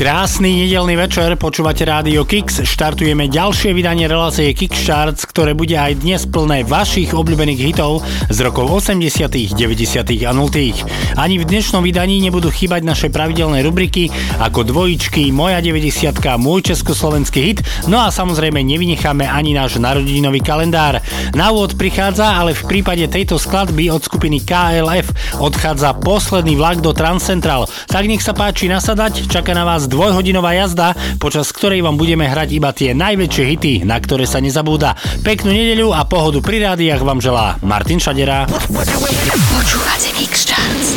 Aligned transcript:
Krásny 0.00 0.64
nedelný 0.64 0.96
večer, 0.96 1.28
počúvate 1.36 1.84
rádio 1.84 2.24
Kix, 2.24 2.64
štartujeme 2.64 3.28
ďalšie 3.28 3.76
vydanie 3.76 4.08
relácie 4.08 4.48
Kix 4.56 4.88
Charts, 4.88 5.28
ktoré 5.28 5.52
bude 5.52 5.76
aj 5.76 6.00
dnes 6.00 6.24
plné 6.24 6.64
vašich 6.64 7.12
obľúbených 7.12 7.60
hitov 7.60 8.00
z 8.32 8.38
rokov 8.40 8.80
80., 8.80 9.28
90. 9.52 10.00
a 10.24 10.32
0. 10.32 11.20
Ani 11.20 11.36
v 11.36 11.44
dnešnom 11.44 11.84
vydaní 11.84 12.16
nebudú 12.24 12.48
chýbať 12.48 12.80
naše 12.80 13.12
pravidelné 13.12 13.60
rubriky 13.60 14.08
ako 14.40 14.72
dvojičky, 14.72 15.36
moja 15.36 15.60
90 15.60 16.16
môj 16.40 16.72
československý 16.72 17.40
hit, 17.44 17.60
no 17.84 18.00
a 18.00 18.08
samozrejme 18.08 18.56
nevynecháme 18.56 19.28
ani 19.28 19.52
náš 19.52 19.76
narodinový 19.76 20.40
kalendár. 20.40 21.04
Na 21.36 21.52
úvod 21.52 21.76
prichádza, 21.76 22.40
ale 22.40 22.56
v 22.56 22.64
prípade 22.64 23.04
tejto 23.04 23.36
skladby 23.36 23.92
od 23.92 24.00
skupiny 24.00 24.48
KLF 24.48 25.36
odchádza 25.44 25.92
posledný 26.00 26.56
vlak 26.56 26.80
do 26.80 26.96
Transcentral. 26.96 27.68
Tak 27.84 28.08
nech 28.08 28.24
sa 28.24 28.32
páči 28.32 28.64
nasadať, 28.64 29.28
čaká 29.28 29.52
na 29.52 29.68
vás 29.68 29.89
dvojhodinová 29.90 30.54
jazda, 30.54 30.94
počas 31.18 31.50
ktorej 31.50 31.82
vám 31.82 31.98
budeme 31.98 32.30
hrať 32.30 32.48
iba 32.54 32.70
tie 32.70 32.94
najväčšie 32.94 33.44
hity, 33.50 33.74
na 33.82 33.98
ktoré 33.98 34.24
sa 34.30 34.38
nezabúda. 34.38 34.94
Peknú 35.26 35.50
nedeľu 35.50 35.90
a 35.90 36.06
pohodu 36.06 36.38
pri 36.38 36.62
rádiách 36.62 37.02
vám 37.02 37.18
želá 37.18 37.58
Martin 37.66 37.98
Šadera. 37.98 38.46
Počúvate 38.46 40.08
Mix 40.14 40.46
Charts. 40.46 40.94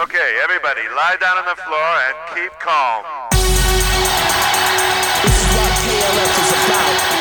Okay, 0.00 0.30
everybody, 0.40 0.88
lie 0.96 1.16
down 1.20 1.36
on 1.36 1.44
the 1.44 1.58
floor 1.60 1.92
and 2.08 2.16
keep 2.32 2.52
calm. 2.56 3.04
This 5.20 5.36
is 5.36 5.46
what 5.52 5.72
KLF 5.84 6.32
is 6.40 6.50
about. 6.56 7.19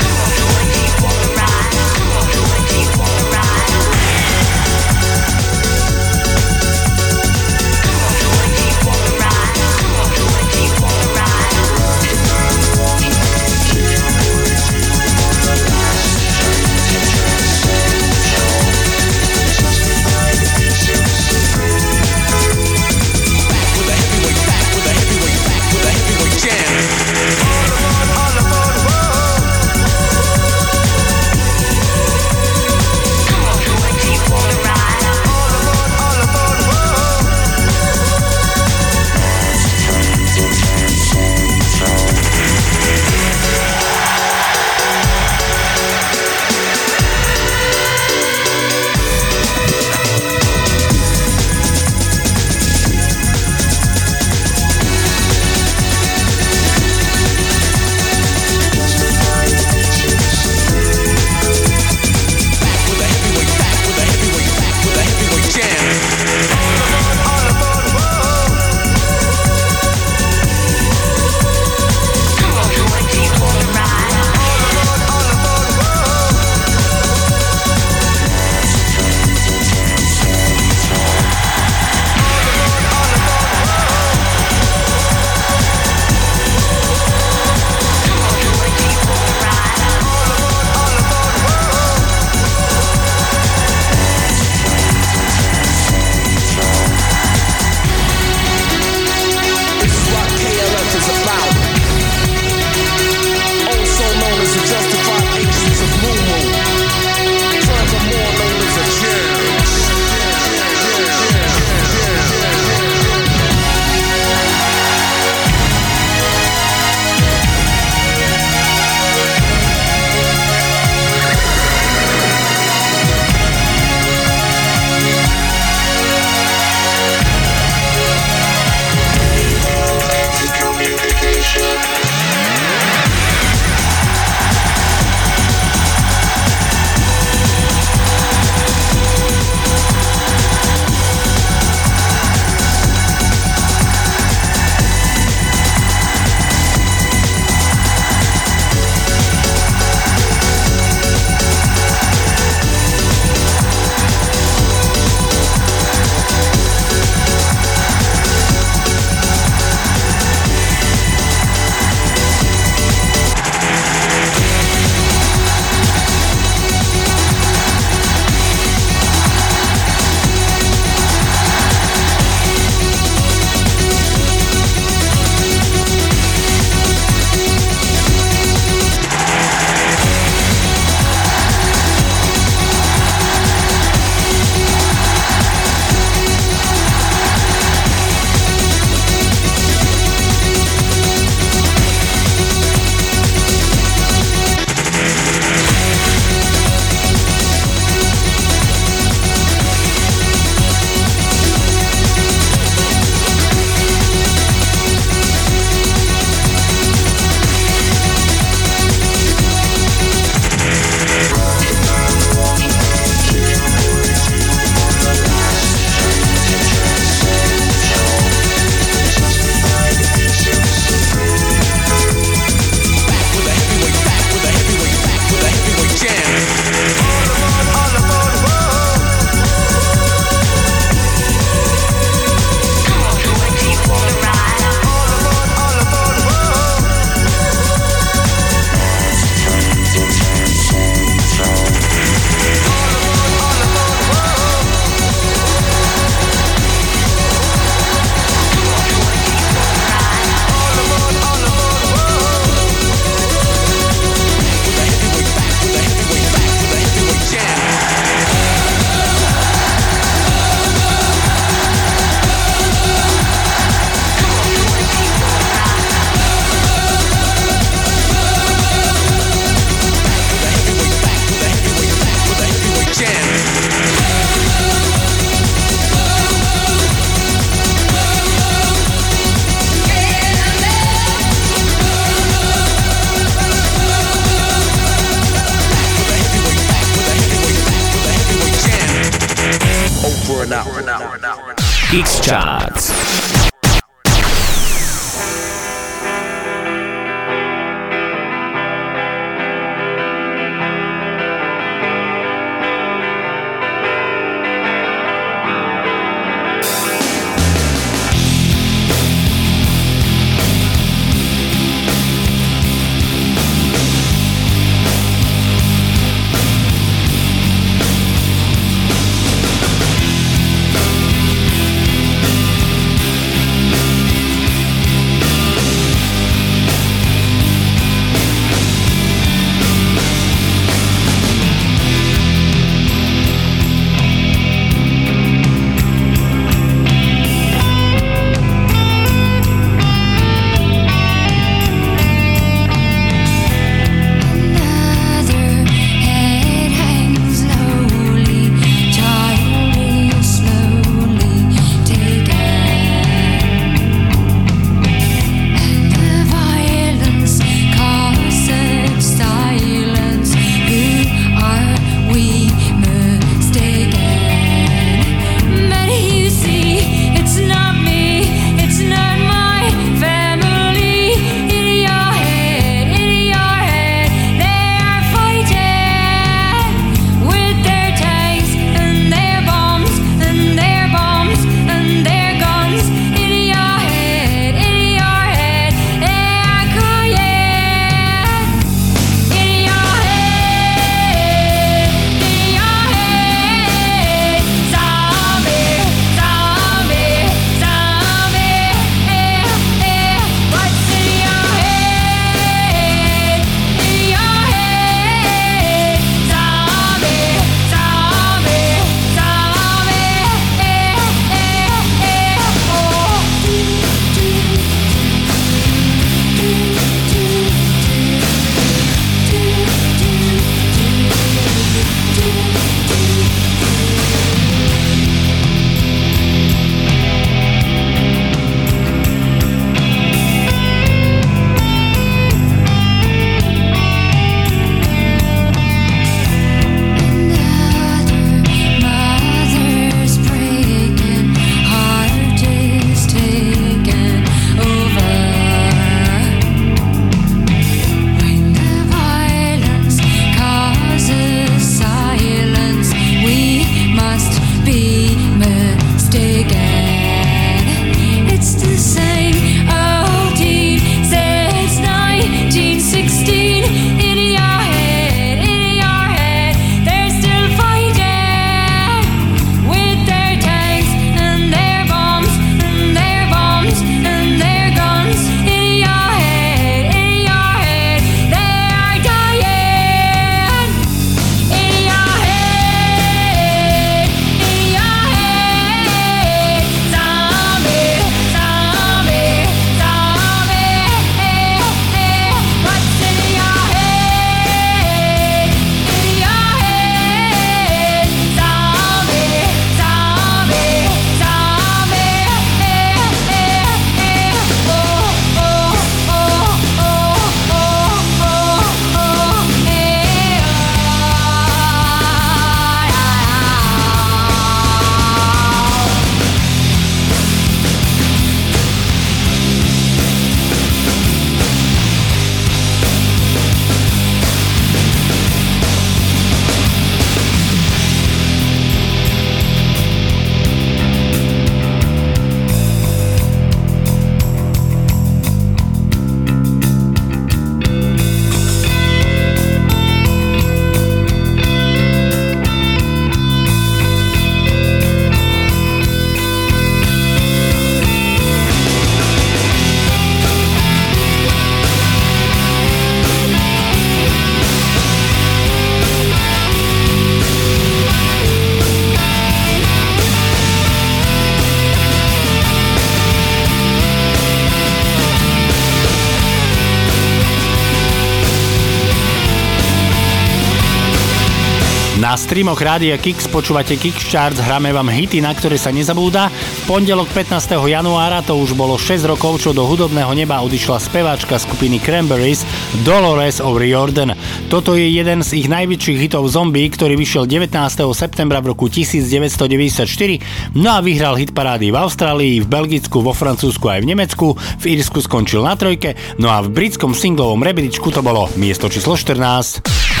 Na 572.16 572.24
streamoch 572.24 572.56
Rádia 572.56 572.96
Kix 572.96 573.28
počúvate 573.28 573.76
Kickcharts, 573.76 574.40
hráme 574.40 574.72
vám 574.72 574.88
hity, 574.88 575.20
na 575.20 575.36
ktoré 575.36 575.60
sa 575.60 575.68
nezabúda. 575.68 576.32
V 576.32 576.62
pondelok 576.64 577.12
15. 577.12 577.60
januára 577.68 578.24
to 578.24 578.40
už 578.40 578.56
bolo 578.56 578.80
6 578.80 579.04
rokov, 579.04 579.44
čo 579.44 579.52
do 579.52 579.68
hudobného 579.68 580.16
neba 580.16 580.40
odišla 580.40 580.80
speváčka 580.80 581.36
skupiny 581.36 581.76
Cranberries 581.76 582.40
Dolores 582.88 583.44
O'Riordan. 583.44 584.16
Toto 584.48 584.80
je 584.80 584.88
jeden 584.96 585.20
z 585.20 585.44
ich 585.44 585.52
najväčších 585.52 586.08
hitov 586.08 586.24
Zombie, 586.32 586.64
ktorý 586.72 586.96
vyšiel 586.96 587.28
19. 587.28 587.52
septembra 587.92 588.40
v 588.40 588.56
roku 588.56 588.72
1994, 588.72 590.56
no 590.56 590.72
a 590.72 590.80
vyhral 590.80 591.20
hit 591.20 591.36
parády 591.36 591.68
v 591.68 591.76
Austrálii, 591.76 592.40
v 592.40 592.48
Belgicku, 592.48 593.04
vo 593.04 593.12
Francúzsku 593.12 593.68
aj 593.68 593.84
v 593.84 593.92
Nemecku, 593.92 594.32
v 594.64 594.64
Írsku 594.72 595.04
skončil 595.04 595.44
na 595.44 595.52
trojke, 595.52 595.92
no 596.16 596.32
a 596.32 596.40
v 596.40 596.48
britskom 596.48 596.96
singlovom 596.96 597.44
rebríčku 597.44 597.92
to 597.92 598.00
bolo 598.00 598.32
miesto 598.40 598.72
číslo 598.72 598.96
14. 598.96 600.00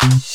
Mm-hmm. 0.00 0.27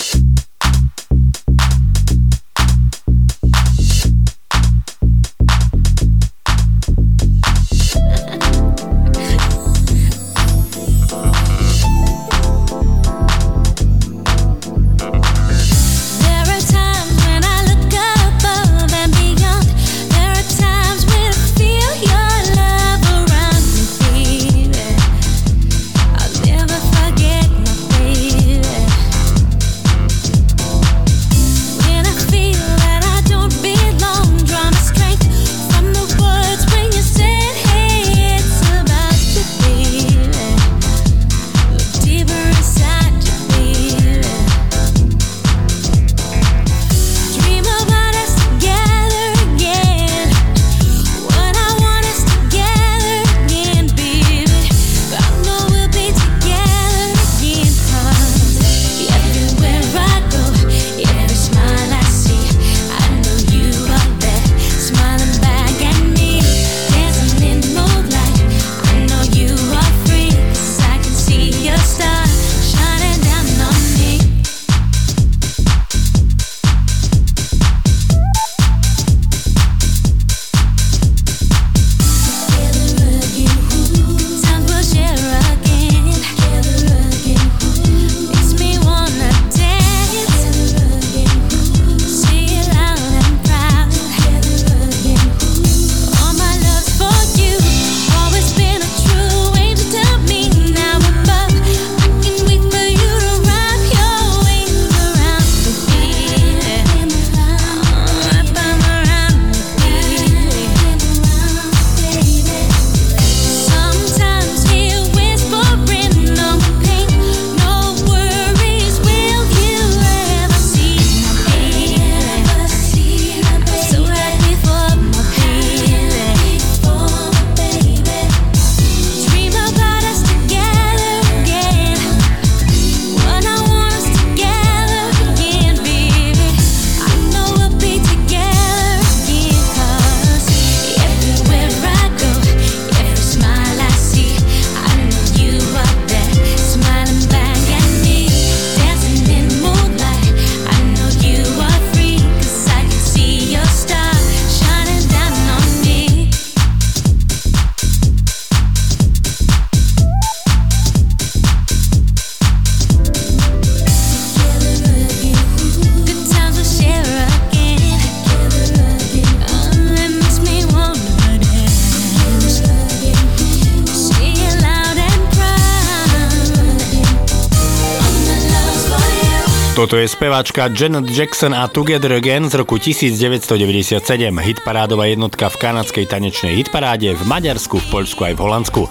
Toto 179.93 180.01
je 180.01 180.09
speváčka 180.09 180.73
Janet 180.73 181.05
Jackson 181.05 181.53
a 181.53 181.69
Together 181.69 182.17
Again 182.17 182.49
z 182.49 182.57
roku 182.57 182.81
1997. 182.81 184.01
Hitparádová 184.41 185.05
jednotka 185.05 185.53
v 185.53 185.69
kanadskej 185.69 186.09
tanečnej 186.09 186.57
hitparáde, 186.57 187.13
v 187.13 187.21
Maďarsku, 187.29 187.77
v 187.77 187.87
Poľsku 187.93 188.25
aj 188.25 188.33
v 188.33 188.41
Holandsku. 188.41 188.81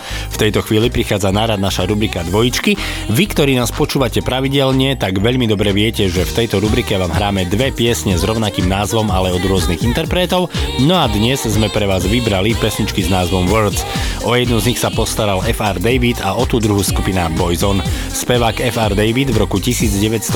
Tejto 0.43 0.67
chvíli 0.67 0.91
prichádza 0.91 1.31
nárad 1.31 1.63
naša 1.63 1.87
rubrika 1.87 2.27
Dvojičky. 2.27 2.75
Vy, 3.15 3.25
ktorí 3.31 3.55
nás 3.55 3.71
počúvate 3.71 4.27
pravidelne, 4.27 4.99
tak 4.99 5.23
veľmi 5.23 5.47
dobre 5.47 5.71
viete, 5.71 6.11
že 6.11 6.27
v 6.27 6.35
tejto 6.43 6.59
rubrike 6.59 6.99
vám 6.99 7.15
hráme 7.15 7.47
dve 7.47 7.71
piesne 7.71 8.19
s 8.19 8.27
rovnakým 8.27 8.67
názvom, 8.67 9.07
ale 9.15 9.31
od 9.31 9.39
rôznych 9.39 9.87
interpretov. 9.87 10.51
No 10.83 10.99
a 10.99 11.07
dnes 11.07 11.47
sme 11.47 11.71
pre 11.71 11.87
vás 11.87 12.03
vybrali 12.11 12.59
pesničky 12.59 13.07
s 13.07 13.09
názvom 13.15 13.47
Words. 13.55 13.87
O 14.27 14.35
jednu 14.35 14.59
z 14.59 14.75
nich 14.75 14.83
sa 14.83 14.91
postaral 14.91 15.39
FR 15.47 15.79
David 15.79 16.19
a 16.27 16.35
o 16.35 16.43
tú 16.43 16.59
druhú 16.59 16.83
skupina 16.83 17.31
Boyzone. 17.31 17.87
Spevák 18.11 18.67
FR 18.75 18.99
David 18.99 19.31
v 19.31 19.47
roku 19.47 19.63
1980 19.63 20.35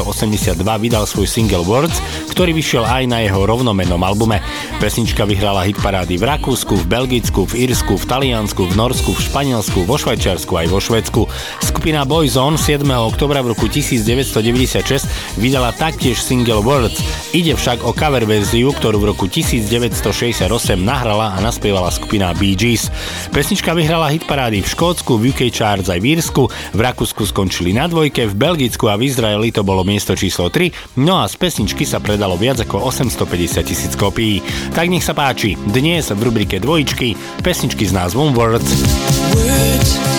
vydal 0.63 1.03
svoj 1.03 1.27
single 1.27 1.67
Words, 1.67 1.99
ktorý 2.31 2.55
vyšiel 2.55 2.87
aj 2.87 3.11
na 3.11 3.27
jeho 3.27 3.43
rovnomennom 3.43 3.99
albume. 4.07 4.39
Pesnička 4.79 5.27
vyhrala 5.27 5.67
hit 5.67 5.83
parády 5.83 6.15
v 6.15 6.31
Rakúsku, 6.31 6.79
v 6.79 6.87
Belgicku, 6.87 7.43
v 7.51 7.67
Írsku, 7.67 7.99
v 7.99 8.05
Taliansku, 8.07 8.71
v 8.71 8.75
Norsku, 8.79 9.11
v 9.11 9.25
Španielsku, 9.27 9.83
vo 9.83 9.96
Švajčiarsku 9.97 10.53
aj 10.57 10.67
vo 10.69 10.79
Švedsku. 10.81 11.23
Skupina 11.65 12.07
Boyzone 12.07 12.61
7. 12.61 12.85
oktobra 12.87 13.43
v 13.43 13.53
roku 13.53 13.69
1996 13.69 15.41
vydala 15.41 15.73
taktiež 15.75 16.21
single 16.21 16.63
Words. 16.63 17.01
Ide 17.33 17.57
však 17.57 17.85
o 17.85 17.93
cover 17.93 18.25
verziu, 18.25 18.73
ktorú 18.73 19.03
v 19.03 19.07
roku 19.13 19.27
1968 19.27 20.47
nahrala 20.81 21.35
a 21.35 21.39
naspievala 21.41 21.89
skupina 21.91 22.37
Bee 22.37 22.55
Gees. 22.55 22.89
Pesnička 23.33 23.73
vyhrala 23.73 24.13
hit 24.13 24.29
parády 24.29 24.63
v 24.63 24.69
Škótsku, 24.69 25.17
v 25.17 25.33
UK 25.33 25.51
Charts 25.51 25.89
aj 25.89 26.01
v 26.01 26.17
Írsku, 26.17 26.43
v 26.77 26.81
Rakúsku 26.81 27.27
skončili 27.27 27.73
na 27.73 27.91
dvojke, 27.91 28.29
v 28.29 28.35
Belgicku 28.37 28.87
a 28.87 29.01
v 29.01 29.09
Izraeli 29.09 29.51
to 29.51 29.67
bolo 29.67 29.83
miesto 29.83 30.13
číslo 30.13 30.53
3, 30.53 31.01
no 31.01 31.21
a 31.21 31.27
z 31.27 31.35
pesničky 31.41 31.89
sa 31.89 31.99
predalo 31.99 32.37
viac 32.37 32.61
ako 32.63 32.93
850 32.93 33.65
tisíc 33.67 33.93
kopií. 33.97 34.45
Tak 34.77 34.87
nech 34.93 35.05
sa 35.05 35.17
páči, 35.17 35.57
dnes 35.57 36.13
v 36.13 36.21
rubrike 36.21 36.61
dvojičky 36.61 37.17
pesničky 37.41 37.89
s 37.89 37.93
názvom 37.97 38.37
Words. 38.37 39.16
Words. 39.37 40.16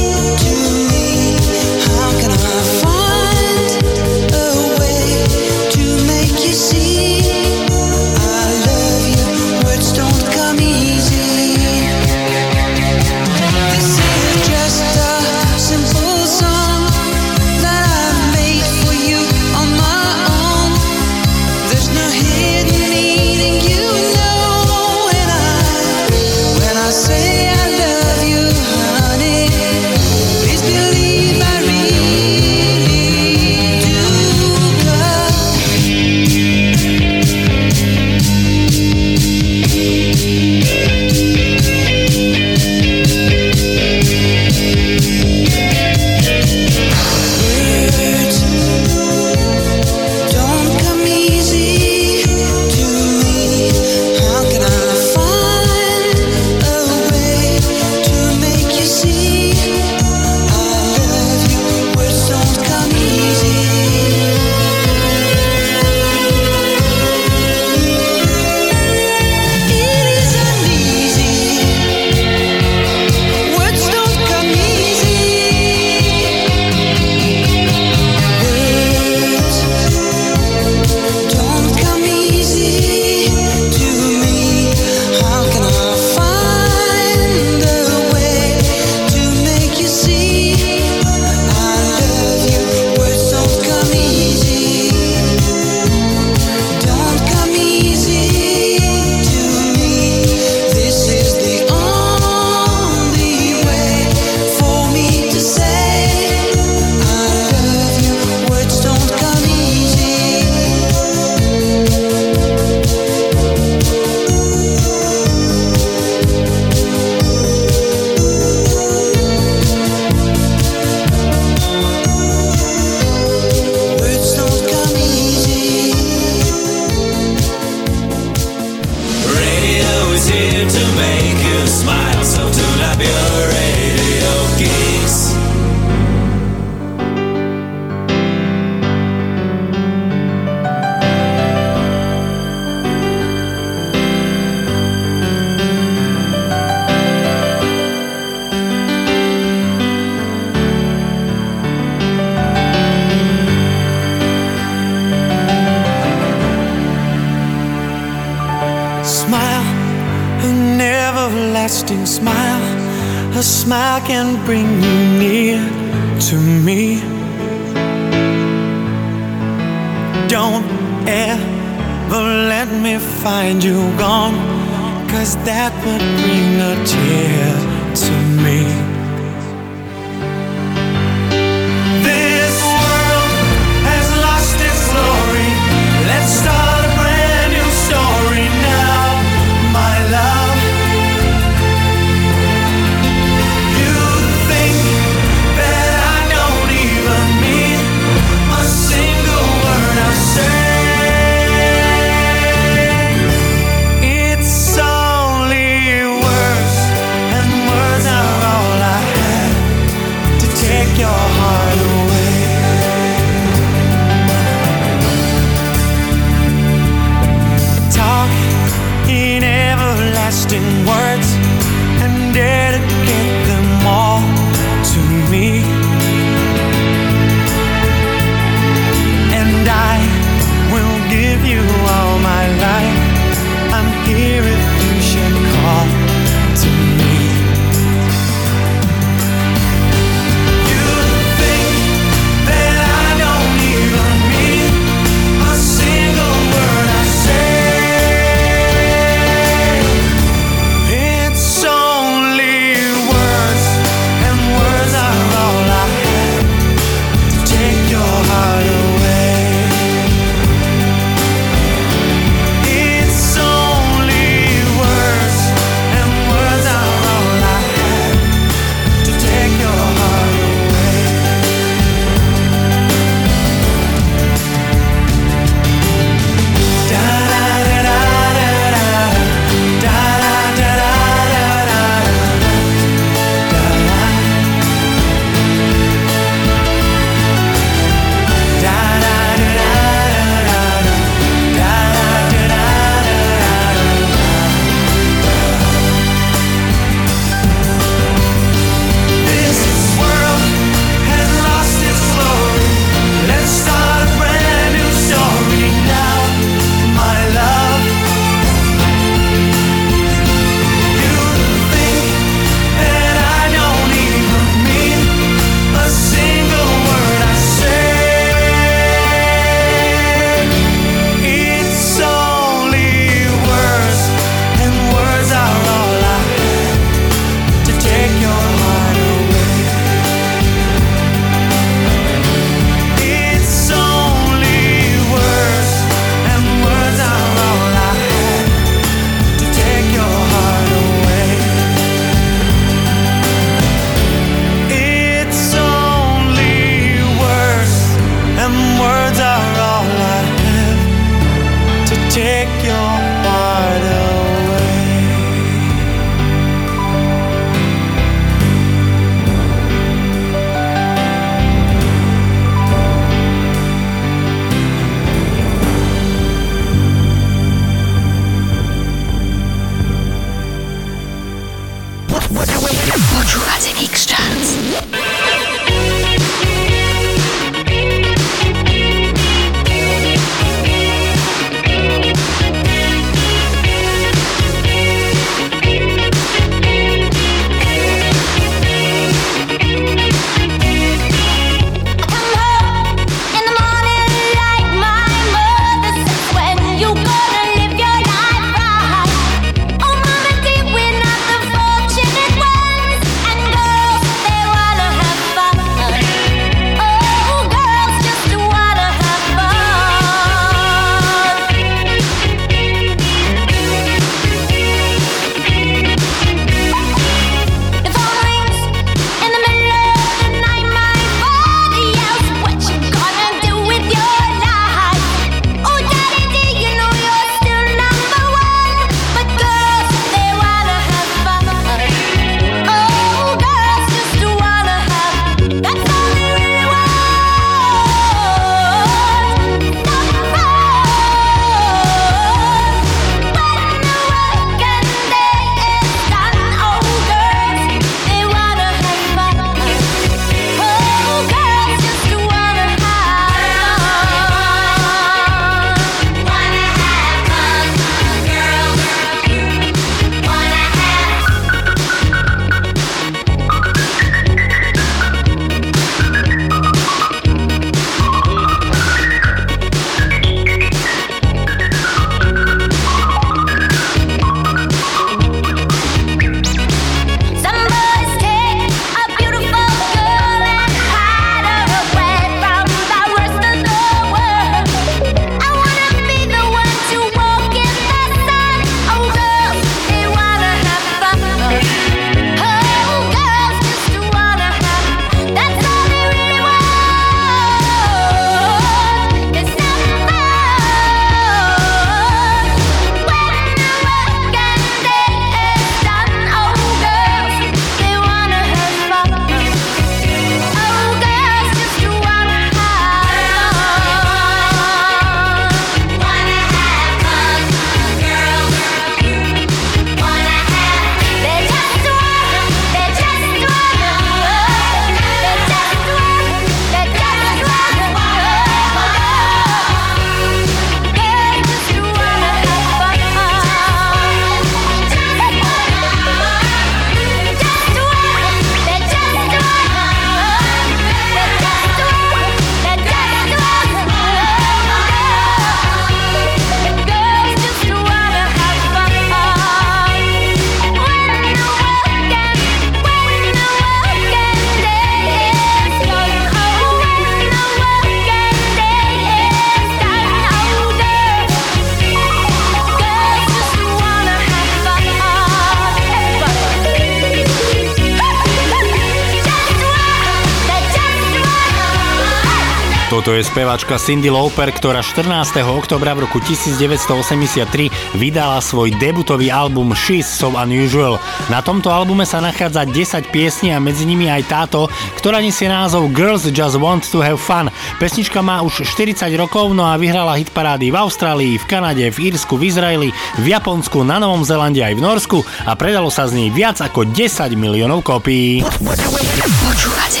Toto 573.04 573.20
je 573.20 573.28
spevačka 573.28 573.76
Cindy 573.76 574.08
Lauper, 574.08 574.48
ktorá 574.48 574.80
14. 574.80 575.44
oktobra 575.44 575.92
v 575.92 576.08
roku 576.08 576.24
1983 576.24 578.00
vydala 578.00 578.40
svoj 578.40 578.72
debutový 578.80 579.28
album 579.28 579.76
She's 579.76 580.08
So 580.08 580.32
Unusual. 580.32 580.96
Na 581.28 581.44
tomto 581.44 581.68
albume 581.68 582.08
sa 582.08 582.24
nachádza 582.24 582.64
10 582.64 583.12
piesní 583.12 583.52
a 583.52 583.60
medzi 583.60 583.84
nimi 583.84 584.08
aj 584.08 584.24
táto, 584.24 584.72
ktorá 584.96 585.20
nesie 585.20 585.52
názov 585.52 585.92
Girls 585.92 586.24
Just 586.32 586.56
Want 586.56 586.88
to 586.88 587.04
Have 587.04 587.20
Fun. 587.20 587.52
Pesnička 587.76 588.24
má 588.24 588.40
už 588.40 588.64
40 588.64 589.04
rokov, 589.20 589.52
no 589.52 589.68
a 589.68 589.76
vyhrala 589.76 590.16
hitparády 590.16 590.72
v 590.72 590.76
Austrálii, 590.80 591.36
v 591.36 591.44
Kanade, 591.44 591.84
v 591.92 592.08
Írsku, 592.08 592.40
v 592.40 592.56
Izraeli, 592.56 592.88
v 593.20 593.26
Japonsku, 593.28 593.84
na 593.84 594.00
Novom 594.00 594.24
Zelande 594.24 594.64
aj 594.64 594.80
v 594.80 594.80
Norsku 594.80 595.18
a 595.44 595.52
predalo 595.52 595.92
sa 595.92 596.08
z 596.08 596.24
nej 596.24 596.28
viac 596.32 596.56
ako 596.56 596.88
10 596.88 597.36
miliónov 597.36 597.84
kópií. 597.84 598.40
Počúvate 598.64 600.00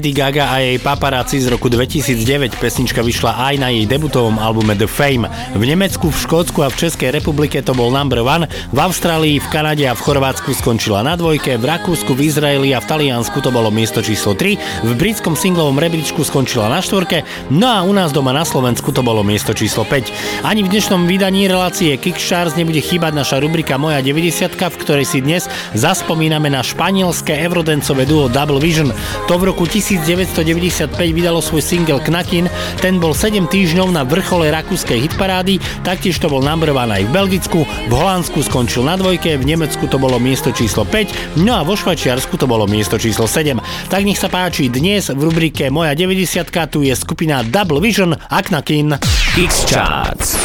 Lady 0.00 0.16
Gaga 0.16 0.48
a 0.48 0.64
jej 0.64 0.80
paparáci 0.80 1.44
z 1.44 1.52
roku 1.52 1.68
2009. 1.68 2.56
Pesnička 2.56 3.04
vyšla 3.04 3.36
aj 3.36 3.54
na 3.60 3.68
jej 3.68 3.84
debutovom 3.84 4.40
albume 4.40 4.72
The 4.72 4.88
Fame. 4.88 5.28
V 5.52 5.60
Nemecku, 5.60 6.08
v 6.08 6.16
Škótsku 6.16 6.64
a 6.64 6.72
v 6.72 6.88
Českej 6.88 7.12
republike 7.12 7.60
to 7.60 7.76
bol 7.76 7.92
number 7.92 8.24
one, 8.24 8.48
v 8.48 8.78
Austrálii, 8.80 9.36
v 9.36 9.50
Kanade 9.52 9.84
a 9.84 9.92
v 9.92 10.00
Chorvátsku 10.00 10.56
skončila 10.56 11.04
na 11.04 11.20
dvojke, 11.20 11.60
v 11.60 11.68
Rakúsku, 11.68 12.16
v 12.16 12.32
Izraeli 12.32 12.72
a 12.72 12.80
v 12.80 12.88
Taliansku 12.88 13.44
to 13.44 13.52
bolo 13.52 13.68
miesto 13.68 14.00
číslo 14.00 14.32
3, 14.32 14.88
v 14.88 14.92
britskom 14.96 15.36
singlovom 15.36 15.76
rebríčku 15.76 16.24
skončila 16.24 16.72
na 16.72 16.80
štvorke, 16.80 17.20
no 17.52 17.68
a 17.68 17.84
u 17.84 17.92
nás 17.92 18.08
doma 18.08 18.32
na 18.32 18.48
Slovensku 18.48 18.96
to 18.96 19.04
bolo 19.04 19.20
miesto 19.20 19.52
číslo 19.52 19.84
5. 19.84 20.48
Ani 20.48 20.64
v 20.64 20.72
dnešnom 20.72 21.04
vydaní 21.04 21.44
relácie 21.44 22.00
Kickstarts 22.00 22.56
nebude 22.56 22.80
chýbať 22.80 23.12
naša 23.12 23.36
rubrika 23.36 23.76
Moja 23.76 24.00
90, 24.00 24.48
v 24.48 24.80
ktorej 24.80 25.04
si 25.04 25.20
dnes 25.20 25.44
zaspomíname 25.76 26.48
na 26.48 26.64
španielské 26.64 27.36
eurodencové 27.44 28.08
duo 28.08 28.32
Double 28.32 28.64
Vision. 28.64 28.96
To 29.28 29.36
v 29.36 29.52
roku 29.52 29.68
1995 29.90 30.94
vydalo 30.94 31.42
svoj 31.42 31.58
single 31.58 31.98
Knakin, 31.98 32.46
ten 32.78 33.02
bol 33.02 33.10
7 33.10 33.50
týždňov 33.50 33.90
na 33.90 34.06
vrchole 34.06 34.46
rakúskej 34.54 35.10
hitparády, 35.10 35.58
taktiež 35.82 36.22
to 36.22 36.30
bol 36.30 36.38
number 36.38 36.70
one 36.70 36.94
aj 36.94 37.02
v 37.02 37.10
Belgicku, 37.10 37.66
v 37.66 37.92
Holandsku 37.92 38.38
skončil 38.46 38.86
na 38.86 38.94
dvojke, 38.94 39.34
v 39.34 39.42
Nemecku 39.42 39.90
to 39.90 39.98
bolo 39.98 40.22
miesto 40.22 40.54
číslo 40.54 40.86
5, 40.86 41.42
no 41.42 41.58
a 41.58 41.66
vo 41.66 41.74
Švajčiarsku 41.74 42.38
to 42.38 42.46
bolo 42.46 42.70
miesto 42.70 42.94
číslo 42.94 43.26
7. 43.26 43.58
Tak 43.90 44.06
nech 44.06 44.22
sa 44.22 44.30
páči, 44.30 44.70
dnes 44.70 45.10
v 45.10 45.18
rubrike 45.18 45.66
Moja 45.74 45.98
90 45.98 46.70
tu 46.70 46.86
je 46.86 46.94
skupina 46.94 47.42
Double 47.42 47.82
Vision 47.82 48.14
a 48.14 48.38
Knakin. 48.38 48.94
X 49.34 49.66
Charts. 49.66 50.38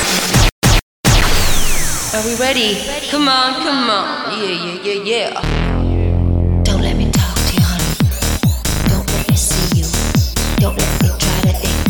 Are 2.16 2.24
we 2.24 2.34
ready? 2.40 2.80
Come 3.12 3.28
on, 3.28 3.62
come 3.62 3.90
on. 3.92 4.40
Yeah, 4.40 4.82
yeah, 4.82 5.04
yeah, 5.04 5.34
yeah. 5.36 5.75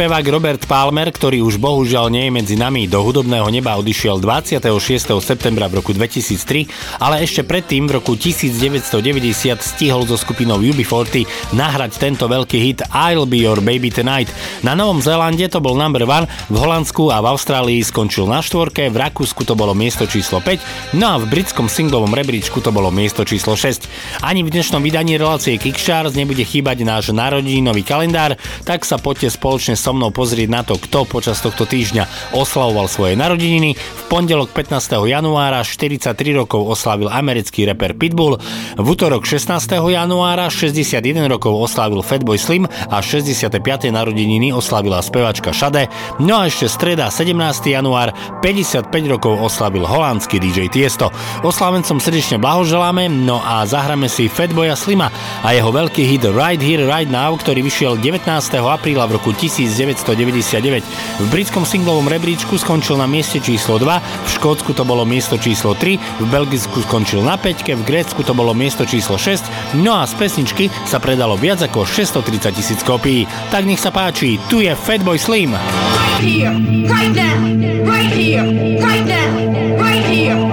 spevák 0.00 0.32
Robert 0.32 0.64
Palmer, 0.64 1.12
ktorý 1.12 1.44
už 1.44 1.60
bohužiaľ 1.60 2.08
nie 2.08 2.24
je 2.24 2.32
medzi 2.32 2.56
nami. 2.56 2.88
Do 2.88 3.04
hudobného 3.04 3.44
neba 3.52 3.76
odišiel 3.76 4.16
26. 4.16 4.64
septembra 5.20 5.68
v 5.68 5.84
roku 5.84 5.92
2003, 5.92 7.04
ale 7.04 7.20
ešte 7.20 7.44
predtým 7.44 7.84
v 7.84 8.00
roku 8.00 8.16
1990 8.16 8.96
stihol 9.60 10.08
so 10.08 10.16
skupinou 10.16 10.56
UB40 10.56 11.52
nahrať 11.52 12.00
tento 12.00 12.24
veľký 12.32 12.58
hit 12.64 12.80
I'll 12.96 13.28
Be 13.28 13.44
Your 13.44 13.60
Baby 13.60 13.92
Tonight. 13.92 14.32
Na 14.64 14.72
Novom 14.72 15.04
Zélande 15.04 15.52
to 15.52 15.60
bol 15.60 15.76
number 15.76 16.08
one, 16.08 16.24
v 16.48 16.56
Holandsku 16.56 17.12
a 17.12 17.20
v 17.20 17.36
Austrálii 17.36 17.84
skončil 17.84 18.24
na 18.24 18.40
štvorke, 18.40 18.88
v 18.88 18.96
Rakúsku 18.96 19.44
to 19.44 19.52
bolo 19.52 19.76
miesto 19.76 20.08
číslo 20.08 20.40
5, 20.40 20.96
no 20.96 21.12
a 21.12 21.20
v 21.20 21.28
britskom 21.28 21.68
singlovom 21.68 22.16
rebríčku 22.16 22.64
to 22.64 22.72
bolo 22.72 22.88
miesto 22.88 23.20
číslo 23.28 23.52
6. 23.52 23.89
Ani 24.20 24.44
v 24.44 24.52
dnešnom 24.52 24.84
vydaní 24.84 25.16
relácie 25.16 25.56
Kickstarts 25.56 26.12
nebude 26.12 26.44
chýbať 26.44 26.84
náš 26.84 27.08
narodeninový 27.08 27.80
kalendár, 27.80 28.36
tak 28.68 28.84
sa 28.84 29.00
poďte 29.00 29.32
spoločne 29.32 29.80
so 29.80 29.96
mnou 29.96 30.12
pozrieť 30.12 30.48
na 30.52 30.60
to, 30.60 30.76
kto 30.76 31.08
počas 31.08 31.40
tohto 31.40 31.64
týždňa 31.64 32.36
oslavoval 32.36 32.84
svoje 32.84 33.16
narodeniny. 33.16 33.80
Pondelok 34.10 34.50
15. 34.50 35.06
januára 35.06 35.62
43 35.62 36.18
rokov 36.34 36.66
oslavil 36.66 37.06
americký 37.06 37.62
reper 37.62 37.94
Pitbull, 37.94 38.42
v 38.74 38.82
útorok 38.82 39.22
16. 39.22 39.54
januára 39.70 40.50
61 40.50 41.30
rokov 41.30 41.54
oslavil 41.54 42.02
Fatboy 42.02 42.34
Slim 42.34 42.66
a 42.66 42.98
65. 42.98 43.54
narodeniny 43.94 44.50
oslavila 44.50 44.98
spevačka 44.98 45.54
Shade, 45.54 45.86
no 46.18 46.42
a 46.42 46.50
ešte 46.50 46.66
streda 46.66 47.06
17. 47.06 47.38
január 47.70 48.10
55 48.42 48.90
rokov 49.06 49.38
oslavil 49.38 49.86
holandský 49.86 50.42
DJ 50.42 50.66
Tiesto. 50.66 51.14
Oslavencom 51.46 52.02
srdečne 52.02 52.42
blahoželáme, 52.42 53.06
no 53.06 53.38
a 53.38 53.62
zahráme 53.62 54.10
si 54.10 54.26
Fatboya 54.26 54.74
Slima 54.74 55.14
a 55.46 55.54
jeho 55.54 55.70
veľký 55.70 56.02
hit 56.02 56.26
Right 56.26 56.58
Here 56.58 56.82
Right 56.82 57.06
Now, 57.06 57.38
ktorý 57.38 57.62
vyšiel 57.62 58.02
19. 58.02 58.26
apríla 58.58 59.06
v 59.06 59.22
roku 59.22 59.30
1999. 59.30 60.82
V 61.22 61.26
britskom 61.30 61.62
singlovom 61.62 62.10
rebríčku 62.10 62.58
skončil 62.58 62.98
na 62.98 63.06
mieste 63.06 63.38
číslo 63.38 63.78
2, 63.78 63.99
v 64.00 64.28
Škótsku 64.28 64.72
to 64.72 64.82
bolo 64.82 65.06
miesto 65.06 65.36
číslo 65.36 65.76
3, 65.78 65.96
v 65.96 66.26
Belgicku 66.28 66.82
skončil 66.84 67.22
na 67.22 67.36
5, 67.36 67.62
v 67.62 67.86
Grécku 67.86 68.20
to 68.24 68.32
bolo 68.34 68.56
miesto 68.56 68.82
číslo 68.88 69.20
6, 69.20 69.76
no 69.80 69.96
a 69.96 70.08
z 70.08 70.16
pesničky 70.16 70.68
sa 70.88 70.98
predalo 70.98 71.38
viac 71.38 71.60
ako 71.62 71.86
630 71.86 72.56
tisíc 72.56 72.80
kopií. 72.82 73.28
Tak 73.54 73.62
nech 73.64 73.80
sa 73.80 73.92
páči, 73.92 74.40
tu 74.50 74.60
je 74.64 74.72
Fatboy 74.72 75.20
Slim. 75.20 75.52
right 76.20 76.28
here, 76.28 76.52
right 76.88 77.14
now, 77.14 77.34
right 77.84 78.12
here, 78.12 78.44
right 78.80 79.06
now, 79.06 79.76
right 79.76 80.04
here, 80.04 80.49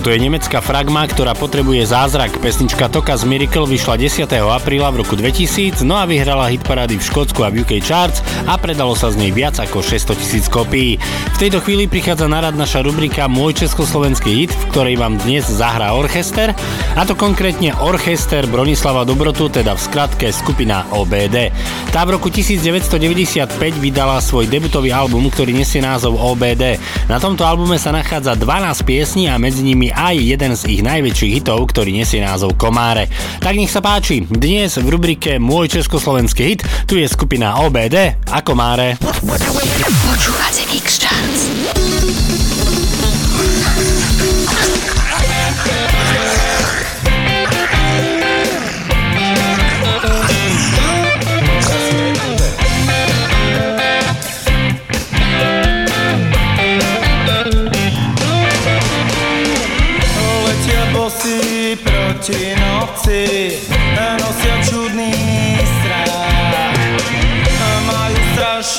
Toto 0.00 0.16
je 0.16 0.24
nemecká 0.32 0.64
fragma, 0.64 1.04
ktorá 1.04 1.36
potrebuje 1.36 1.92
zázrak. 1.92 2.40
Pesnička 2.40 2.88
Toka 2.88 3.12
z 3.20 3.28
Miracle 3.28 3.68
vyšla 3.68 4.00
10. 4.00 4.32
apríla 4.32 4.88
v 4.88 5.04
roku 5.04 5.12
2000, 5.12 5.84
no 5.84 5.92
a 5.92 6.08
vyhrala 6.08 6.48
hitparády 6.48 6.96
v 6.96 7.04
Škótsku 7.04 7.44
a 7.44 7.52
v 7.52 7.60
UK 7.60 7.84
Charts 7.84 8.24
a 8.48 8.56
predalo 8.56 8.96
sa 8.96 9.12
z 9.12 9.20
nej 9.20 9.28
viac 9.28 9.60
ako 9.60 9.84
600 9.84 10.16
tisíc 10.16 10.48
kopií. 10.48 10.96
V 11.36 11.36
tejto 11.36 11.60
chvíli 11.60 11.84
prichádza 11.84 12.32
na 12.32 12.40
rad 12.40 12.56
naša 12.56 12.80
rubrika 12.80 13.28
Môj 13.28 13.60
československý 13.60 14.40
hit, 14.40 14.56
v 14.56 14.64
ktorej 14.72 14.96
vám 14.96 15.20
dnes 15.20 15.44
zahrá 15.44 15.92
orchester, 15.92 16.56
a 16.96 17.04
to 17.04 17.12
konkrétne 17.12 17.76
orchester 17.84 18.48
Bronislava 18.48 19.04
Dobrotu, 19.04 19.52
teda 19.52 19.76
v 19.76 19.84
skratke 19.84 20.32
skupina 20.32 20.88
OBD. 20.96 21.52
Tá 21.92 22.08
v 22.08 22.16
roku 22.16 22.32
1995 22.32 23.52
vydala 23.76 24.16
svoj 24.24 24.48
debutový 24.48 24.96
album, 24.96 25.28
ktorý 25.28 25.52
nesie 25.52 25.84
názov 25.84 26.16
OBD. 26.16 26.80
Na 27.04 27.20
tomto 27.20 27.44
albume 27.44 27.76
sa 27.76 27.92
nachádza 27.92 28.32
12 28.32 28.80
piesní 28.88 29.28
a 29.28 29.36
medzi 29.36 29.60
nimi 29.60 29.89
aj 29.92 30.16
jeden 30.16 30.52
z 30.56 30.62
ich 30.70 30.82
najväčších 30.82 31.32
hitov, 31.40 31.68
ktorý 31.70 31.94
nesie 31.94 32.24
názov 32.24 32.56
Komáre. 32.56 33.10
Tak 33.38 33.54
nech 33.54 33.70
sa 33.70 33.84
páči, 33.84 34.24
dnes 34.24 34.80
v 34.80 34.86
rubrike 34.88 35.36
Môj 35.36 35.68
československý 35.80 36.42
hit 36.42 36.60
tu 36.88 36.96
je 36.96 37.06
skupina 37.06 37.60
OBD 37.62 38.16
a 38.30 38.38
Komáre. 38.40 38.96
Počúvate 38.98 40.62
Kix 40.70 41.02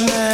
passionate 0.07 0.30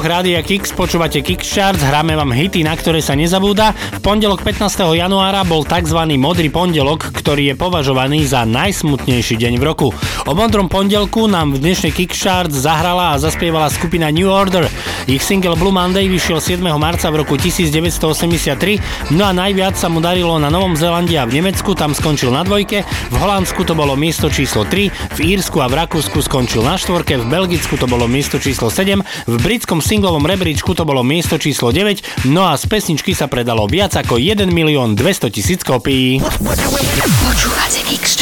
streamoch 0.00 0.16
Rádia 0.16 0.40
Kix 0.40 0.72
počúvate 0.72 1.20
Kickcharts, 1.20 1.84
hráme 1.84 2.16
vám 2.16 2.32
hity, 2.32 2.64
na 2.64 2.72
ktoré 2.72 3.04
sa 3.04 3.12
nezabúda. 3.12 3.76
V 3.76 4.00
pondelok 4.00 4.40
15. 4.40 4.96
januára 4.96 5.44
bol 5.44 5.60
tzv. 5.60 6.00
modrý 6.16 6.48
pondelok, 6.48 7.12
ktorý 7.12 7.52
je 7.52 7.54
považovaný 7.60 8.24
za 8.24 8.48
najsmutnejší 8.48 9.36
deň 9.36 9.60
v 9.60 9.64
roku. 9.64 9.92
O 10.24 10.32
modrom 10.32 10.72
pondelku 10.72 11.28
nám 11.28 11.52
v 11.52 11.68
dnešnej 11.68 11.92
Kickcharts 11.92 12.64
zahrala 12.64 13.12
a 13.12 13.20
zaspievala 13.20 13.68
skupina 13.68 14.08
New 14.08 14.24
Order. 14.24 14.72
Ich 15.10 15.26
single 15.26 15.58
Blue 15.58 15.74
Monday 15.74 16.06
vyšiel 16.06 16.38
7. 16.38 16.62
marca 16.78 17.10
v 17.10 17.26
roku 17.26 17.34
1983, 17.34 19.10
no 19.10 19.26
a 19.26 19.34
najviac 19.34 19.74
sa 19.74 19.90
mu 19.90 19.98
darilo 19.98 20.38
na 20.38 20.54
Novom 20.54 20.78
Zélande 20.78 21.18
a 21.18 21.26
v 21.26 21.34
Nemecku, 21.42 21.74
tam 21.74 21.98
skončil 21.98 22.30
na 22.30 22.46
dvojke, 22.46 22.86
v 22.86 23.16
Holandsku 23.18 23.66
to 23.66 23.74
bolo 23.74 23.98
miesto 23.98 24.30
číslo 24.30 24.62
3, 24.62 25.18
v 25.18 25.20
Írsku 25.34 25.58
a 25.58 25.66
v 25.66 25.82
Rakúsku 25.82 26.22
skončil 26.22 26.62
na 26.62 26.78
štvorke, 26.78 27.18
v 27.18 27.26
Belgicku 27.26 27.74
to 27.74 27.90
bolo 27.90 28.06
miesto 28.06 28.38
číslo 28.38 28.70
7, 28.70 29.02
v 29.02 29.36
britskom 29.42 29.82
singlovom 29.82 30.22
rebríčku 30.22 30.78
to 30.78 30.86
bolo 30.86 31.02
miesto 31.02 31.42
číslo 31.42 31.74
9, 31.74 32.30
no 32.30 32.46
a 32.46 32.54
z 32.54 32.70
pesničky 32.70 33.10
sa 33.10 33.26
predalo 33.26 33.66
viac 33.66 33.98
ako 33.98 34.14
1 34.14 34.46
milión 34.54 34.94
200 34.94 35.26
tisíc 35.34 35.66
kopií. 35.66 36.22
Počúvate 36.22 37.82
Kix 37.82 38.14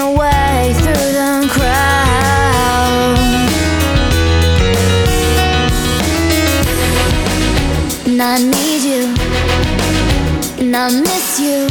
making 0.00 0.16
my 0.16 0.18
way 0.18 0.72
through 0.74 1.12
the 1.12 1.48
crowd. 1.50 3.16
And 8.06 8.22
I 8.22 8.38
need 8.38 8.82
you, 8.82 9.14
and 10.58 10.76
I 10.76 10.88
miss 11.00 11.40
you, 11.40 11.69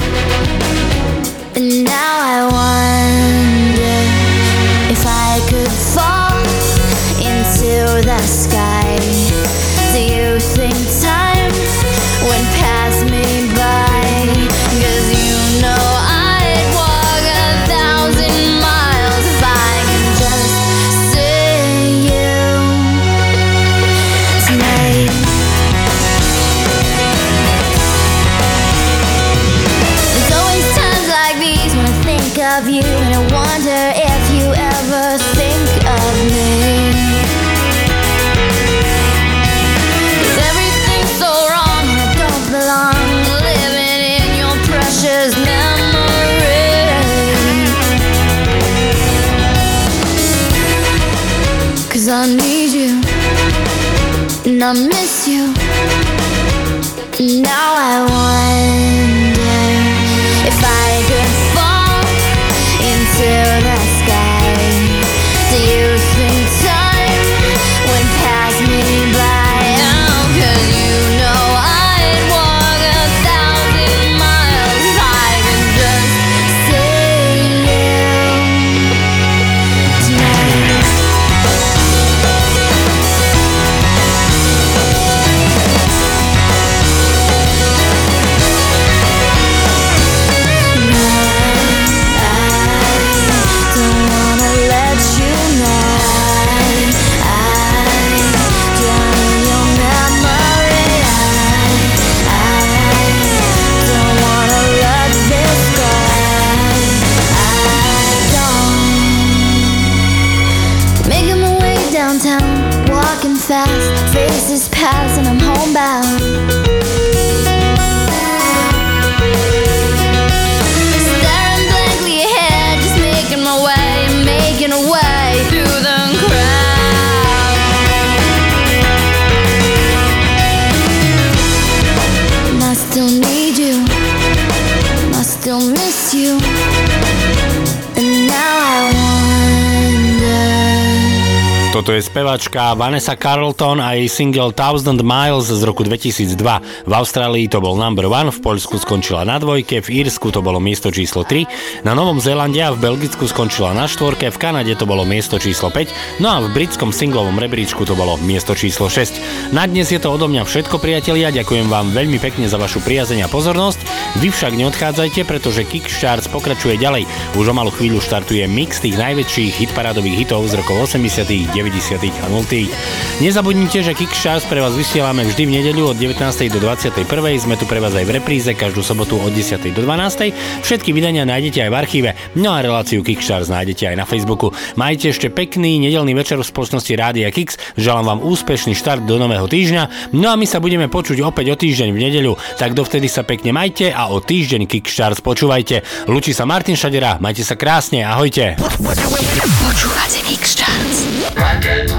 Toto 141.89 141.97
je 141.97 142.05
spevačka 142.05 142.77
Vanessa 142.77 143.17
Carlton 143.17 143.81
a 143.81 143.97
jej 143.97 144.05
single 144.05 144.53
Thousand 144.53 145.01
Miles 145.01 145.49
z 145.49 145.65
roku 145.65 145.81
2002. 145.81 146.37
V 146.85 146.93
Austrálii 146.93 147.49
to 147.49 147.57
bol 147.57 147.73
number 147.81 148.05
one, 148.05 148.29
v 148.29 148.37
Poľsku 148.45 148.77
skončila 148.77 149.25
na 149.25 149.41
dvojke, 149.41 149.81
v 149.81 150.05
Írsku 150.05 150.29
to 150.29 150.45
bolo 150.45 150.61
miesto 150.61 150.93
číslo 150.93 151.25
3, 151.25 151.49
na 151.81 151.97
Novom 151.97 152.21
Zélande 152.21 152.61
a 152.61 152.69
v 152.69 152.77
Belgicku 152.77 153.25
skončila 153.25 153.73
na 153.73 153.89
štvorke, 153.89 154.29
v 154.29 154.37
Kanade 154.37 154.77
to 154.77 154.85
bolo 154.85 155.01
miesto 155.01 155.41
číslo 155.41 155.73
5, 155.73 156.21
no 156.21 156.29
a 156.29 156.37
v 156.45 156.53
britskom 156.53 156.93
singlovom 156.93 157.41
rebríčku 157.41 157.81
to 157.89 157.97
bolo 157.97 158.21
miesto 158.21 158.53
číslo 158.53 158.85
6. 158.85 159.49
Na 159.49 159.65
dnes 159.65 159.89
je 159.89 159.97
to 159.97 160.13
odo 160.13 160.29
mňa 160.29 160.45
všetko 160.45 160.77
priatelia, 160.77 161.33
ďakujem 161.33 161.73
vám 161.73 161.89
veľmi 161.89 162.21
pekne 162.21 162.45
za 162.45 162.61
vašu 162.61 162.85
priazeň 162.85 163.25
a 163.25 163.33
pozornosť. 163.33 163.81
Vy 164.21 164.29
však 164.29 164.53
neodchádzajte, 164.53 165.25
pretože 165.25 165.65
Kickstarts 165.65 166.29
pokračuje 166.29 166.77
ďalej. 166.77 167.09
Už 167.33 167.49
o 167.49 167.53
malú 167.57 167.73
chvíľu 167.73 167.97
štartuje 167.97 168.45
mix 168.45 168.77
tých 168.77 168.93
najväčších 168.93 169.65
hitparádových 169.65 170.29
hitov 170.29 170.45
z 170.45 170.53
rokov 170.61 170.85
80 170.85 171.49
90 171.57 171.78
a 171.79 172.27
0. 172.27 173.23
Nezabudnite, 173.23 173.79
že 173.79 173.95
Kickstarts 173.95 174.43
pre 174.51 174.59
vás 174.59 174.75
vysielame 174.75 175.23
vždy 175.23 175.47
v 175.47 175.51
nedeľu 175.63 175.95
od 175.95 175.97
19. 175.97 176.19
do 176.51 176.59
21. 176.59 177.07
Sme 177.39 177.55
tu 177.55 177.63
pre 177.63 177.79
vás 177.79 177.95
aj 177.95 178.03
v 178.03 178.19
repríze 178.19 178.51
každú 178.51 178.83
sobotu 178.83 179.15
od 179.15 179.31
10. 179.31 179.63
do 179.71 179.87
12. 179.87 180.35
Všetky 180.59 180.91
vydania 180.91 181.23
nájdete 181.23 181.63
aj 181.63 181.71
v 181.71 181.75
archíve, 181.79 182.09
no 182.35 182.51
a 182.51 182.59
reláciu 182.59 182.99
Kickstarts 182.99 183.47
nájdete 183.47 183.87
aj 183.87 183.95
na 183.95 184.03
Facebooku. 184.03 184.51
Majte 184.75 185.15
ešte 185.15 185.31
pekný 185.31 185.79
nedelný 185.79 186.11
večer 186.19 186.35
v 186.35 186.43
spoločnosti 186.43 186.91
Rádia 186.99 187.31
Kix. 187.31 187.55
Želám 187.79 188.05
vám 188.11 188.19
úspešný 188.27 188.75
štart 188.75 189.07
do 189.07 189.15
nového 189.15 189.47
týždňa. 189.47 190.11
No 190.19 190.35
a 190.35 190.35
my 190.35 190.43
sa 190.43 190.59
budeme 190.59 190.91
počuť 190.91 191.23
opäť 191.23 191.55
o 191.55 191.55
týždeň 191.55 191.95
v 191.95 191.99
nedeľu. 192.11 192.35
Tak 192.59 192.75
dovtedy 192.75 193.07
sa 193.07 193.23
pekne 193.23 193.55
majte 193.55 193.95
a 193.95 194.11
o 194.11 194.19
týždeň 194.19 194.67
Kickstarts 194.67 195.23
počúvajte. 195.23 196.11
Lučí 196.11 196.35
sa 196.35 196.43
Martin 196.43 196.75
Šadera, 196.75 197.23
majte 197.23 197.47
sa 197.47 197.55
krásne, 197.55 198.03
ahojte. 198.03 198.59
Počúvate 198.59 200.19
Mix 200.27 200.58
Charts. 200.69 201.35
rock 201.35 201.65
it. 201.65 201.89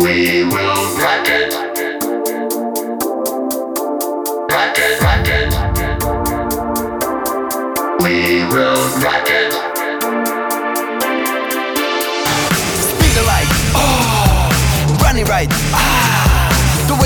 We 0.00 0.44
will 0.44 0.82
rock 0.98 1.28
it. 1.28 1.52
Rock 4.50 4.78
it, 4.78 5.00
rock 5.02 5.28
it. 5.28 5.50
We 8.02 8.14
will 8.52 8.82
rock 9.04 9.28
it. 9.28 9.52
Speaker 12.80 13.24
like, 13.26 13.48
oh, 13.74 14.98
running 15.02 15.26
right, 15.26 15.48
ah, 15.74 15.81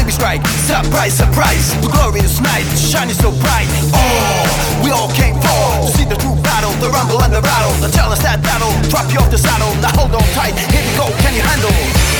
we 0.06 0.12
strike, 0.12 0.46
surprise, 0.46 1.12
surprise, 1.12 1.74
the 1.82 1.88
glorious 1.88 2.40
night, 2.40 2.64
shining 2.78 3.14
so 3.14 3.32
bright, 3.42 3.66
oh, 3.92 4.80
we 4.84 4.90
all 4.90 5.10
came 5.10 5.34
for 5.34 5.82
to 5.82 5.90
see 5.98 6.04
the 6.04 6.14
true 6.14 6.36
battle, 6.42 6.70
the 6.78 6.88
rumble 6.90 7.20
and 7.22 7.32
the 7.34 7.42
rattle, 7.42 7.74
the 7.82 7.90
us 8.06 8.22
that 8.22 8.40
battle, 8.40 8.70
drop 8.88 9.12
you 9.12 9.18
off 9.18 9.30
the 9.30 9.38
saddle, 9.38 9.74
now 9.82 9.90
hold 9.98 10.14
on 10.14 10.22
tight, 10.32 10.54
here 10.70 10.84
we 10.86 10.96
go, 10.96 11.06
can 11.18 11.34
you 11.34 11.42
handle? 11.42 12.15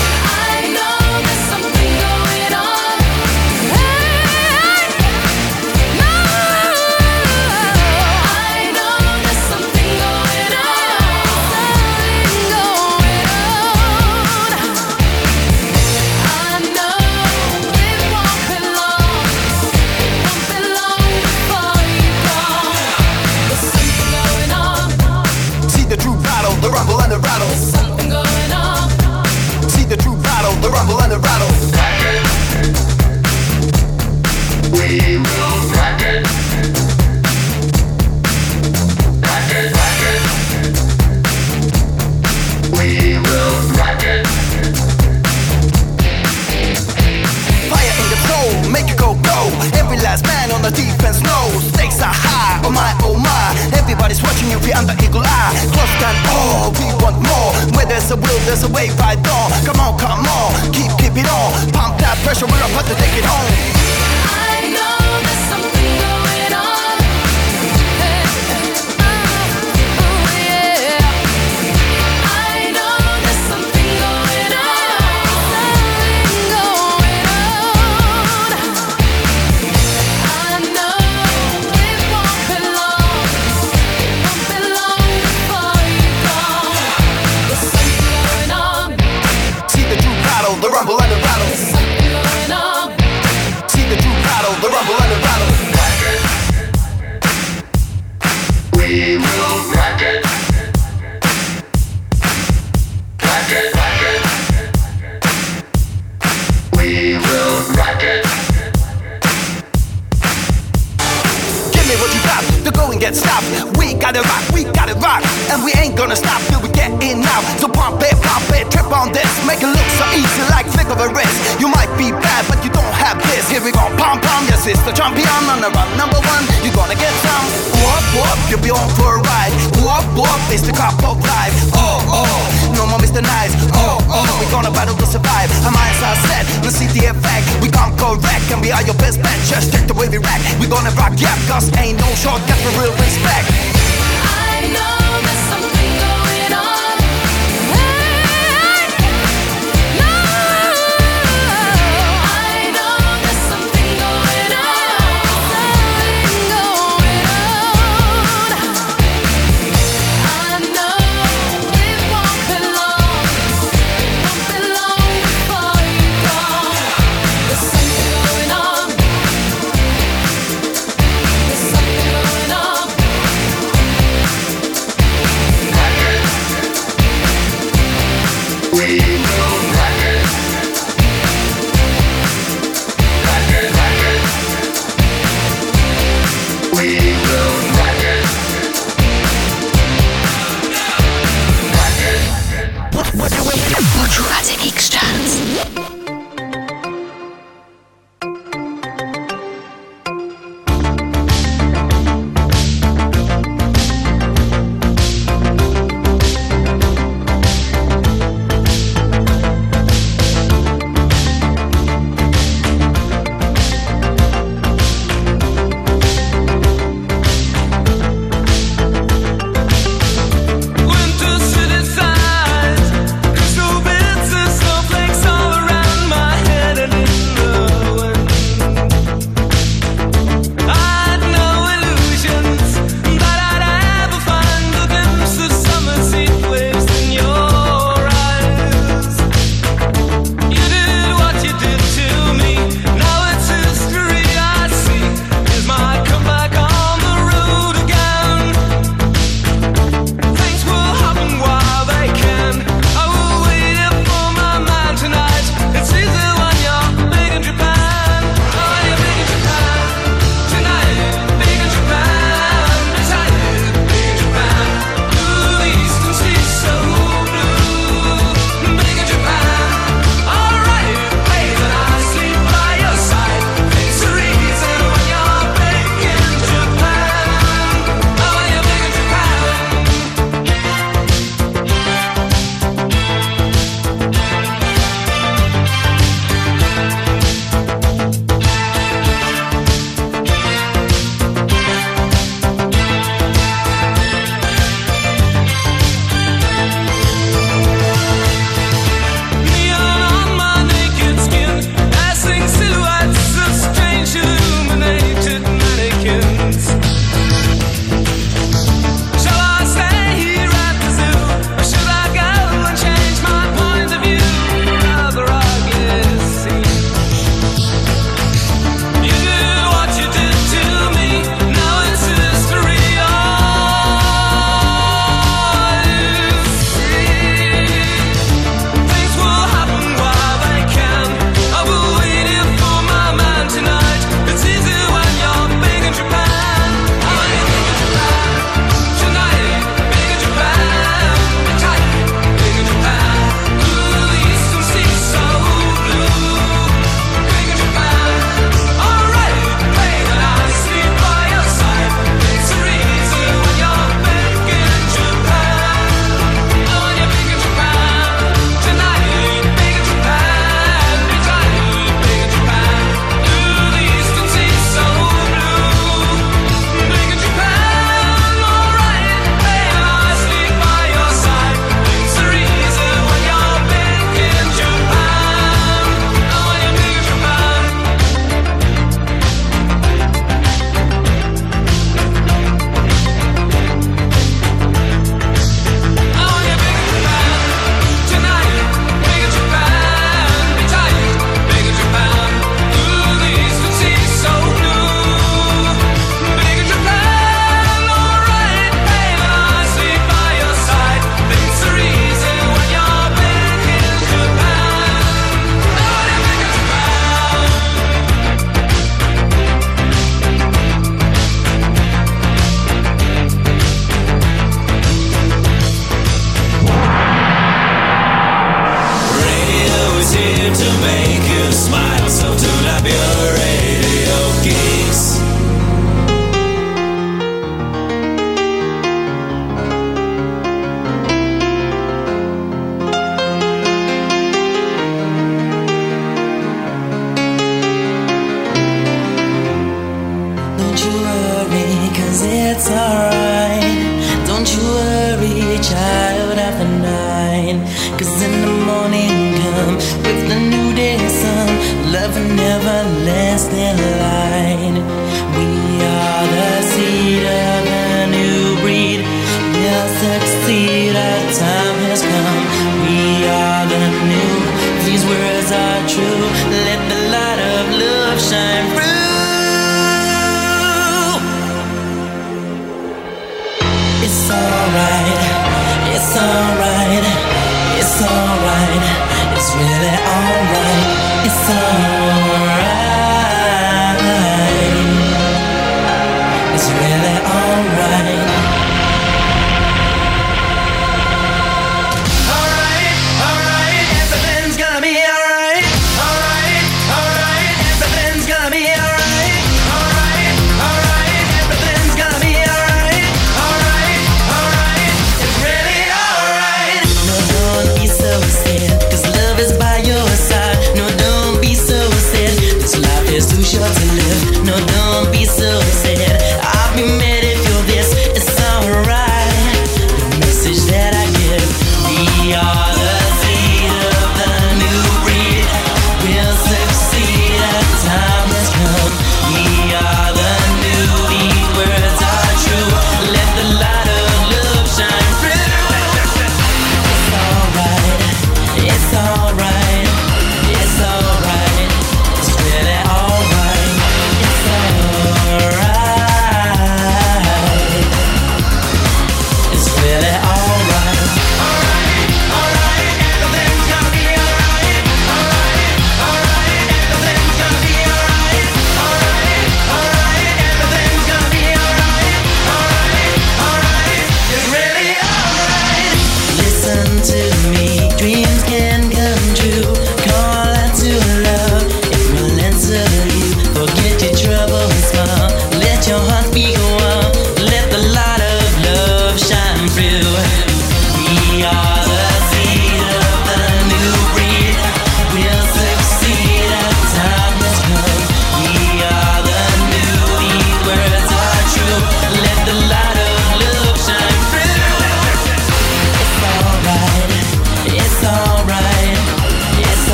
Watching 54.26 54.50
you 54.50 54.58
beyond 54.58 54.90
the 54.90 54.96
eagle 54.98 55.22
eye. 55.22 55.54
Lost 55.78 56.02
and 56.02 56.18
all, 56.34 56.74
we 56.74 56.90
want 56.98 57.16
more. 57.22 57.50
Where 57.78 57.86
there's 57.86 58.10
a 58.10 58.16
will, 58.16 58.40
there's 58.42 58.64
a 58.66 58.70
way 58.74 58.90
by 58.98 59.14
dawn 59.22 59.50
Come 59.62 59.78
on, 59.78 59.94
come 59.98 60.26
on, 60.26 60.50
keep, 60.74 60.90
keep 60.98 61.14
it 61.14 61.30
on. 61.30 61.48
Pump 61.70 61.96
that 62.02 62.18
pressure, 62.26 62.46
we're 62.46 62.58
about 62.58 62.86
to 62.90 62.94
take 62.98 63.14
it 63.14 63.26
on 63.26 64.45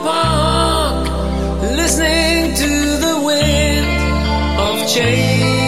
park, 0.00 1.08
listening 1.76 2.54
to 2.54 2.96
the 3.04 3.20
wind 3.24 3.86
of 4.58 4.88
change. 4.88 5.65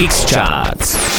X 0.00 0.24
Charts. 0.26 1.17